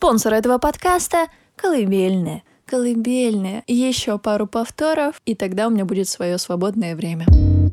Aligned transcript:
Спонсор 0.00 0.32
этого 0.32 0.56
подкаста– 0.56 1.26
Колыбельная. 1.56 2.42
Колыбельная. 2.64 3.64
Еще 3.66 4.18
пару 4.18 4.46
повторов, 4.46 5.20
и 5.26 5.34
тогда 5.34 5.66
у 5.66 5.70
меня 5.70 5.84
будет 5.84 6.08
свое 6.08 6.38
свободное 6.38 6.96
время. 6.96 7.26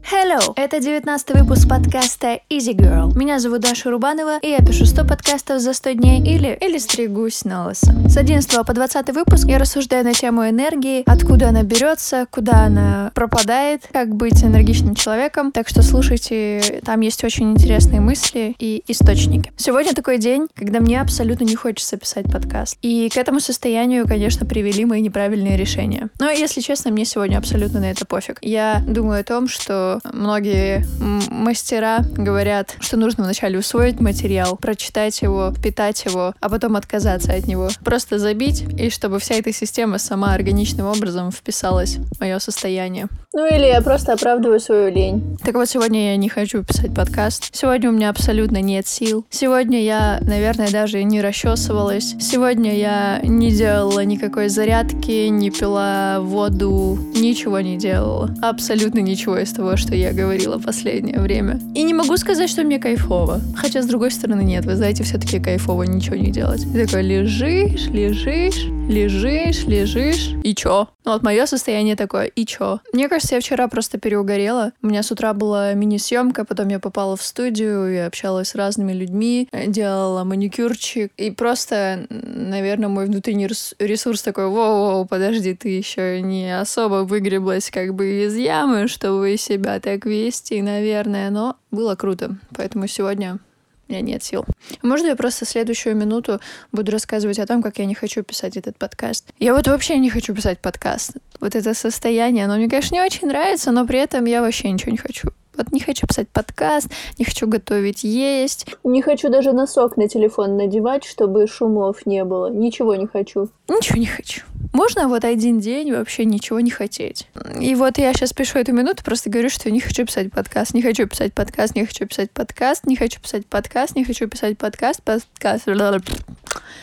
Hello! 0.03 0.53
Это 0.55 0.79
19 0.79 1.29
выпуск 1.31 1.67
подкаста 1.67 2.39
Easy 2.49 2.73
Girl. 2.73 3.17
Меня 3.17 3.39
зовут 3.39 3.61
Даша 3.61 3.89
Рубанова, 3.89 4.39
и 4.41 4.49
я 4.49 4.59
пишу 4.59 4.85
100 4.85 5.05
подкастов 5.05 5.59
за 5.59 5.73
100 5.73 5.91
дней 5.93 6.21
или, 6.21 6.57
или 6.61 6.77
стригусь 6.77 7.45
на 7.45 7.67
лысо. 7.67 7.93
С 8.07 8.17
11 8.17 8.65
по 8.65 8.73
20 8.73 9.09
выпуск 9.13 9.47
я 9.47 9.57
рассуждаю 9.59 10.03
на 10.03 10.13
тему 10.13 10.47
энергии, 10.47 11.03
откуда 11.05 11.49
она 11.49 11.63
берется, 11.63 12.25
куда 12.29 12.65
она 12.65 13.11
пропадает, 13.15 13.83
как 13.91 14.13
быть 14.15 14.43
энергичным 14.43 14.95
человеком. 14.95 15.51
Так 15.51 15.67
что 15.69 15.81
слушайте, 15.81 16.81
там 16.83 17.01
есть 17.01 17.23
очень 17.23 17.51
интересные 17.51 18.01
мысли 18.01 18.55
и 18.59 18.83
источники. 18.87 19.51
Сегодня 19.57 19.93
такой 19.93 20.17
день, 20.17 20.47
когда 20.55 20.79
мне 20.79 20.99
абсолютно 21.01 21.45
не 21.45 21.55
хочется 21.55 21.97
писать 21.97 22.25
подкаст. 22.31 22.77
И 22.81 23.09
к 23.09 23.17
этому 23.17 23.39
состоянию, 23.39 24.07
конечно, 24.07 24.45
привели 24.45 24.85
мои 24.85 25.01
неправильные 25.01 25.57
решения. 25.57 26.09
Но, 26.19 26.29
если 26.29 26.61
честно, 26.61 26.91
мне 26.91 27.05
сегодня 27.05 27.37
абсолютно 27.37 27.79
на 27.79 27.91
это 27.91 28.05
пофиг. 28.05 28.39
Я 28.41 28.83
думаю 28.85 29.21
о 29.21 29.23
том, 29.23 29.47
что 29.47 29.86
многие 30.11 30.85
мастера 31.29 31.99
говорят, 32.15 32.75
что 32.79 32.97
нужно 32.97 33.23
вначале 33.23 33.59
усвоить 33.59 33.99
материал, 33.99 34.57
прочитать 34.57 35.21
его, 35.21 35.53
впитать 35.57 36.05
его, 36.05 36.33
а 36.39 36.49
потом 36.49 36.75
отказаться 36.75 37.33
от 37.33 37.47
него. 37.47 37.69
Просто 37.83 38.19
забить, 38.19 38.63
и 38.77 38.89
чтобы 38.89 39.19
вся 39.19 39.35
эта 39.35 39.53
система 39.53 39.97
сама 39.97 40.33
органичным 40.33 40.87
образом 40.87 41.31
вписалась 41.31 41.97
в 41.97 42.19
мое 42.19 42.39
состояние. 42.39 43.07
Ну 43.33 43.45
или 43.45 43.67
я 43.67 43.81
просто 43.81 44.13
оправдываю 44.13 44.59
свою 44.59 44.91
лень. 44.91 45.37
Так 45.43 45.53
вот, 45.53 45.69
сегодня 45.69 46.11
я 46.11 46.17
не 46.17 46.27
хочу 46.27 46.63
писать 46.63 46.93
подкаст. 46.93 47.55
Сегодня 47.55 47.89
у 47.89 47.93
меня 47.93 48.09
абсолютно 48.09 48.61
нет 48.61 48.87
сил. 48.87 49.25
Сегодня 49.29 49.83
я, 49.83 50.19
наверное, 50.21 50.71
даже 50.71 51.03
не 51.03 51.21
расчесывалась. 51.21 52.15
Сегодня 52.19 52.75
я 52.75 53.19
не 53.23 53.51
делала 53.51 54.03
никакой 54.03 54.49
зарядки, 54.49 55.27
не 55.27 55.51
пила 55.51 56.19
воду, 56.19 56.97
ничего 57.15 57.59
не 57.59 57.77
делала. 57.77 58.33
Абсолютно 58.41 58.99
ничего 58.99 59.37
из 59.37 59.53
того, 59.53 59.76
что 59.77 59.95
я 59.95 60.13
говорила 60.13 60.57
последнее 60.57 61.19
время. 61.19 61.59
И 61.75 61.83
не 61.83 61.93
могу 61.93 62.17
сказать, 62.17 62.49
что 62.49 62.63
мне 62.63 62.79
кайфово. 62.79 63.41
Хотя, 63.55 63.81
с 63.81 63.85
другой 63.85 64.11
стороны, 64.11 64.41
нет. 64.41 64.65
Вы 64.65 64.75
знаете, 64.75 65.03
все-таки 65.03 65.39
кайфово 65.39 65.83
ничего 65.83 66.15
не 66.15 66.31
делать. 66.31 66.65
Ты 66.71 66.85
такой 66.85 67.03
лежишь, 67.03 67.87
лежишь, 67.87 68.67
лежишь, 68.87 69.65
лежишь. 69.65 70.31
И 70.43 70.55
чё? 70.55 70.87
Ну, 71.05 71.13
вот 71.13 71.23
мое 71.23 71.45
состояние 71.45 71.95
такое. 71.95 72.25
И 72.25 72.45
чё? 72.45 72.79
Мне 72.93 73.09
кажется, 73.09 73.35
я 73.35 73.41
вчера 73.41 73.67
просто 73.67 73.97
переугорела. 73.97 74.71
У 74.81 74.87
меня 74.87 75.03
с 75.03 75.11
утра 75.11 75.33
была 75.33 75.73
мини-съемка, 75.73 76.45
потом 76.45 76.69
я 76.69 76.79
попала 76.79 77.15
в 77.17 77.21
студию 77.21 77.93
и 77.93 77.97
общалась 77.97 78.49
с 78.49 78.55
разными 78.55 78.93
людьми, 78.93 79.49
делала 79.67 80.23
маникюрчик. 80.23 81.11
И 81.17 81.31
просто, 81.31 82.07
наверное, 82.09 82.89
мой 82.89 83.05
внутренний 83.05 83.47
ресурс 83.79 84.21
такой, 84.21 84.45
воу-воу, 84.45 85.05
подожди, 85.07 85.53
ты 85.53 85.69
еще 85.69 86.21
не 86.21 86.57
особо 86.57 87.03
выгреблась 87.03 87.69
как 87.69 87.93
бы 87.93 88.25
из 88.25 88.35
ямы, 88.35 88.87
чтобы 88.87 89.35
себя 89.37 89.79
так 89.79 90.05
вести, 90.05 90.61
наверное, 90.61 91.29
но 91.29 91.57
было 91.71 91.95
круто. 91.95 92.37
Поэтому 92.55 92.87
сегодня 92.87 93.39
у 93.87 93.91
меня 93.91 94.01
нет 94.01 94.23
сил. 94.23 94.45
Можно 94.81 95.07
я 95.07 95.15
просто 95.15 95.45
следующую 95.45 95.95
минуту 95.95 96.39
буду 96.71 96.91
рассказывать 96.91 97.39
о 97.39 97.45
том, 97.45 97.61
как 97.61 97.79
я 97.79 97.85
не 97.85 97.95
хочу 97.95 98.23
писать 98.23 98.57
этот 98.57 98.77
подкаст? 98.77 99.27
Я 99.39 99.53
вот 99.53 99.67
вообще 99.67 99.97
не 99.97 100.09
хочу 100.09 100.33
писать 100.35 100.59
подкаст. 100.59 101.13
Вот 101.39 101.55
это 101.55 101.73
состояние, 101.73 102.45
оно 102.45 102.57
мне, 102.57 102.69
конечно, 102.69 102.95
не 102.95 103.01
очень 103.01 103.27
нравится, 103.27 103.71
но 103.71 103.85
при 103.85 103.99
этом 103.99 104.25
я 104.25 104.41
вообще 104.41 104.71
ничего 104.71 104.91
не 104.91 104.97
хочу. 104.97 105.29
Вот 105.55 105.71
не 105.71 105.79
хочу 105.79 106.05
писать 106.05 106.29
подкаст, 106.29 106.87
не 107.17 107.25
хочу 107.25 107.47
готовить, 107.47 108.03
есть. 108.03 108.67
Не 108.83 109.01
хочу 109.01 109.29
даже 109.29 109.53
носок 109.53 109.97
на 109.97 110.07
телефон 110.07 110.55
надевать, 110.55 111.03
чтобы 111.03 111.47
шумов 111.47 112.05
не 112.05 112.23
было. 112.23 112.51
Ничего 112.51 112.93
не 112.95 113.07
хочу. 113.07 113.49
Ничего 113.67 113.97
не 113.97 114.05
хочу. 114.05 114.41
Можно 114.77 115.07
вот 115.07 115.25
один 115.25 115.59
день 115.59 115.91
вообще 115.91 116.23
ничего 116.23 116.59
не 116.59 116.69
хотеть. 116.69 117.27
И 117.59 117.73
вот 117.73 117.97
я 117.97 118.13
сейчас 118.13 118.31
пишу 118.31 118.59
эту 118.59 118.73
минуту, 118.73 119.03
просто 119.03 119.27
говорю, 119.27 119.49
что 119.49 119.71
не 119.71 119.79
хочу 119.79 120.05
писать 120.05 120.31
подкаст, 120.31 120.75
не 120.75 120.83
хочу 120.83 121.07
писать 121.07 121.33
подкаст, 121.33 121.75
не 121.75 121.83
хочу 121.83 122.05
писать 122.05 122.29
подкаст, 122.29 122.85
не 122.85 122.95
хочу 122.95 123.19
писать 123.19 123.47
подкаст, 123.47 123.95
не 123.95 124.05
хочу 124.05 124.27
писать 124.27 124.55
подкаст, 124.55 125.01
подкаст. 125.01 125.65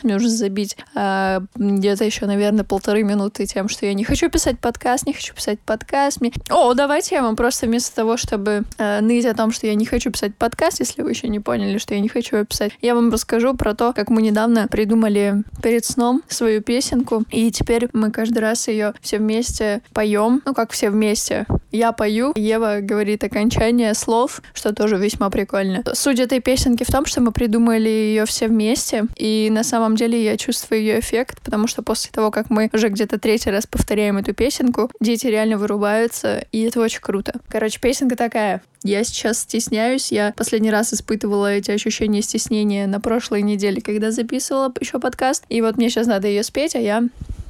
Мне 0.02 0.16
уже 0.16 0.28
забить 0.28 0.76
а, 0.94 1.42
где-то 1.54 2.04
еще, 2.04 2.26
наверное, 2.26 2.64
полторы 2.64 3.02
минуты 3.02 3.46
тем, 3.46 3.68
что 3.68 3.86
я 3.86 3.94
не 3.94 4.04
хочу 4.04 4.30
писать 4.30 4.58
подкаст, 4.58 5.06
не 5.06 5.12
хочу 5.12 5.34
писать 5.34 5.60
подкаст. 5.60 6.20
Мне... 6.20 6.32
О, 6.50 6.74
давайте 6.74 7.14
я 7.16 7.22
вам 7.22 7.36
просто 7.36 7.66
вместо 7.66 7.94
того, 7.94 8.16
чтобы 8.16 8.64
а, 8.78 9.00
ныть 9.00 9.26
о 9.26 9.34
том, 9.34 9.52
что 9.52 9.66
я 9.66 9.74
не 9.74 9.86
хочу 9.86 10.10
писать 10.10 10.34
подкаст, 10.36 10.80
если 10.80 11.02
вы 11.02 11.10
еще 11.10 11.28
не 11.28 11.40
поняли, 11.40 11.78
что 11.78 11.94
я 11.94 12.00
не 12.00 12.08
хочу 12.08 12.36
его 12.36 12.46
писать, 12.46 12.72
я 12.80 12.94
вам 12.94 13.10
расскажу 13.10 13.54
про 13.54 13.74
то, 13.74 13.92
как 13.92 14.08
мы 14.10 14.22
недавно 14.22 14.68
придумали 14.68 15.42
перед 15.62 15.84
сном 15.84 16.22
свою 16.28 16.62
песенку, 16.62 17.24
и 17.30 17.50
теперь 17.50 17.88
мы 17.92 18.10
каждый 18.10 18.38
раз 18.38 18.68
ее 18.68 18.94
все 19.00 19.18
вместе 19.18 19.82
поем, 19.92 20.42
ну 20.44 20.54
как 20.54 20.72
все 20.72 20.90
вместе. 20.90 21.46
Я 21.74 21.90
пою, 21.90 22.32
Ева 22.36 22.78
говорит 22.82 23.24
окончание 23.24 23.94
слов, 23.94 24.40
что 24.54 24.72
тоже 24.72 24.96
весьма 24.96 25.28
прикольно. 25.28 25.82
Суть 25.92 26.20
этой 26.20 26.38
песенки 26.38 26.84
в 26.84 26.86
том, 26.86 27.04
что 27.04 27.20
мы 27.20 27.32
придумали 27.32 27.88
ее 27.88 28.26
все 28.26 28.46
вместе, 28.46 29.06
и 29.16 29.48
на 29.50 29.64
самом 29.64 29.96
деле 29.96 30.22
я 30.22 30.36
чувствую 30.36 30.82
ее 30.82 31.00
эффект, 31.00 31.40
потому 31.42 31.66
что 31.66 31.82
после 31.82 32.12
того, 32.12 32.30
как 32.30 32.48
мы 32.48 32.70
уже 32.72 32.90
где-то 32.90 33.18
третий 33.18 33.50
раз 33.50 33.66
повторяем 33.66 34.18
эту 34.18 34.34
песенку, 34.34 34.88
дети 35.00 35.26
реально 35.26 35.58
вырубаются, 35.58 36.46
и 36.52 36.60
это 36.60 36.78
очень 36.78 37.00
круто. 37.00 37.40
Короче, 37.48 37.80
песенка 37.80 38.14
такая. 38.14 38.62
Я 38.84 39.02
сейчас 39.02 39.40
стесняюсь. 39.40 40.12
Я 40.12 40.32
последний 40.36 40.70
раз 40.70 40.94
испытывала 40.94 41.52
эти 41.54 41.72
ощущения 41.72 42.22
стеснения 42.22 42.86
на 42.86 43.00
прошлой 43.00 43.42
неделе, 43.42 43.80
когда 43.80 44.12
записывала 44.12 44.72
еще 44.78 45.00
подкаст. 45.00 45.42
И 45.48 45.60
вот 45.60 45.76
мне 45.76 45.90
сейчас 45.90 46.06
надо 46.06 46.28
ее 46.28 46.44
спеть, 46.44 46.76
а 46.76 46.78
я 46.78 47.02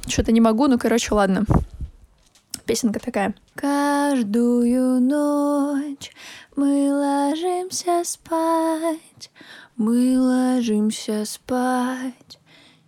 что-то 0.07 0.31
не 0.31 0.41
могу. 0.41 0.65
Ну, 0.67 0.79
короче, 0.79 1.13
ладно. 1.13 1.45
Песенка 2.65 2.99
такая. 2.99 3.35
Каждую 3.53 4.99
ночь 4.99 6.11
мы 6.55 6.91
ложимся 6.91 8.01
спать, 8.03 9.29
мы 9.77 10.19
ложимся 10.19 11.25
спать 11.25 12.39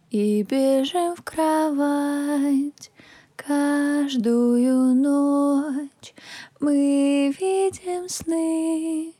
и 0.09 0.41
бежим 0.41 1.15
в 1.15 1.21
кровать. 1.21 2.91
Каждую 3.35 4.95
ночь 4.95 6.15
мы 6.59 7.31
видим 7.39 8.09
сны, 8.09 9.13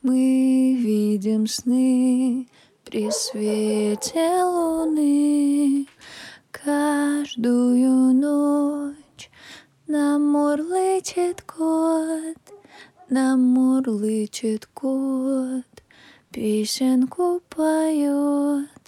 мы 0.00 0.76
видим 0.80 1.46
сны 1.46 2.48
при 2.84 3.10
свете 3.10 4.44
луны. 4.44 5.86
Каждую 6.50 8.14
ночь 8.14 8.99
нам 9.94 10.20
мурлычет 10.32 11.38
кот, 11.42 12.42
нам 13.16 13.38
мурлычет 13.54 14.62
кот 14.66 15.72
песенку 16.30 17.42
поет 17.52 18.84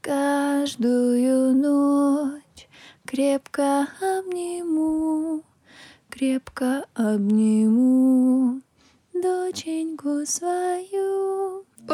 каждую 0.00 1.54
ночь. 1.64 2.62
Крепко 3.06 3.86
обниму, 4.00 5.42
крепко 6.08 6.86
обниму 6.94 8.62
доченьку 9.12 10.24
свою. 10.24 10.99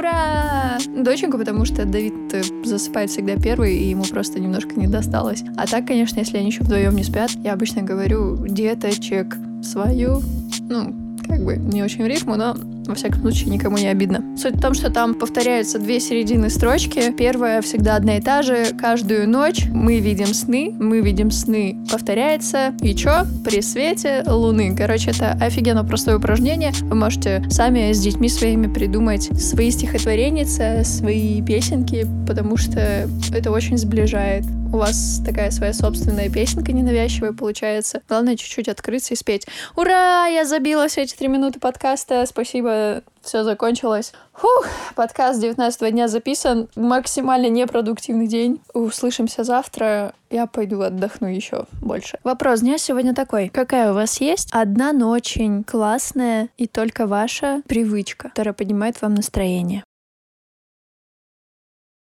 Ура! 0.06 0.78
Доченьку, 0.96 1.38
потому 1.38 1.64
что 1.64 1.84
Давид 1.84 2.14
э, 2.32 2.42
засыпает 2.64 3.10
всегда 3.10 3.36
первый, 3.36 3.76
и 3.76 3.90
ему 3.90 4.04
просто 4.04 4.38
немножко 4.38 4.78
не 4.78 4.86
досталось. 4.86 5.42
А 5.56 5.66
так, 5.66 5.86
конечно, 5.86 6.20
если 6.20 6.36
они 6.36 6.48
еще 6.48 6.62
вдвоем 6.62 6.94
не 6.94 7.02
спят, 7.02 7.30
я 7.42 7.52
обычно 7.52 7.82
говорю 7.82 8.46
деточек 8.46 9.36
свою. 9.62 10.20
Ну, 10.68 10.94
как 11.26 11.44
бы 11.44 11.56
не 11.56 11.82
очень 11.82 12.04
в 12.04 12.06
рифму, 12.06 12.36
но 12.36 12.56
во 12.86 12.94
всяком 12.94 13.20
случае, 13.20 13.50
никому 13.50 13.78
не 13.78 13.88
обидно. 13.88 14.36
Суть 14.36 14.56
в 14.56 14.60
том, 14.60 14.74
что 14.74 14.90
там 14.90 15.14
повторяются 15.14 15.78
две 15.78 16.00
середины 16.00 16.50
строчки. 16.50 17.12
Первая 17.12 17.62
всегда 17.62 17.96
одна 17.96 18.16
и 18.16 18.20
та 18.20 18.42
же. 18.42 18.66
Каждую 18.78 19.28
ночь 19.28 19.66
мы 19.66 20.00
видим 20.00 20.34
сны, 20.34 20.74
мы 20.78 21.00
видим 21.00 21.30
сны. 21.30 21.76
Повторяется. 21.90 22.74
И 22.80 22.94
чё? 22.94 23.24
При 23.44 23.60
свете 23.60 24.24
луны. 24.26 24.74
Короче, 24.76 25.10
это 25.10 25.32
офигенно 25.40 25.84
простое 25.84 26.18
упражнение. 26.18 26.72
Вы 26.82 26.94
можете 26.94 27.44
сами 27.50 27.92
с 27.92 28.00
детьми 28.00 28.28
своими 28.28 28.72
придумать 28.72 29.24
свои 29.40 29.70
стихотворения, 29.70 30.44
свои 30.84 31.42
песенки, 31.42 32.06
потому 32.26 32.56
что 32.56 33.08
это 33.32 33.50
очень 33.50 33.78
сближает 33.78 34.44
у 34.72 34.78
вас 34.78 35.22
такая 35.24 35.50
своя 35.50 35.72
собственная 35.72 36.28
песенка 36.28 36.72
ненавязчивая 36.72 37.32
получается. 37.32 38.02
Главное 38.08 38.36
чуть-чуть 38.36 38.68
открыться 38.68 39.14
и 39.14 39.16
спеть. 39.16 39.46
Ура! 39.74 40.26
Я 40.26 40.44
забила 40.44 40.88
все 40.88 41.02
эти 41.02 41.14
три 41.14 41.28
минуты 41.28 41.60
подкаста. 41.60 42.26
Спасибо, 42.26 42.75
все 43.22 43.44
закончилось. 43.44 44.12
Фух, 44.32 44.66
подкаст 44.94 45.40
19 45.40 45.90
дня 45.90 46.08
записан. 46.08 46.68
Максимально 46.76 47.48
непродуктивный 47.48 48.28
день. 48.28 48.60
Услышимся 48.72 49.44
завтра. 49.44 50.12
Я 50.30 50.46
пойду 50.46 50.80
отдохну 50.80 51.28
еще 51.28 51.66
больше. 51.82 52.18
Вопрос 52.24 52.60
дня 52.60 52.78
сегодня 52.78 53.14
такой. 53.14 53.48
Какая 53.48 53.90
у 53.90 53.94
вас 53.94 54.20
есть 54.20 54.48
одна, 54.52 54.92
но 54.92 55.10
очень 55.10 55.64
классная 55.64 56.48
и 56.56 56.66
только 56.66 57.06
ваша 57.06 57.62
привычка, 57.66 58.28
которая 58.28 58.54
поднимает 58.54 59.02
вам 59.02 59.14
настроение? 59.14 59.82